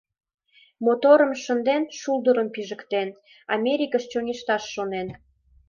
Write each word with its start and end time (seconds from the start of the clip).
Моторым 0.85 1.31
шынден, 1.43 1.83
шулдырым 1.99 2.47
пижыктен, 2.55 3.07
Америкыш 3.55 4.03
чоҥешташ 4.11 4.63
шонен. 4.73 5.07